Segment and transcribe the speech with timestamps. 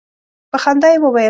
[0.51, 1.19] په خندا یې وویل.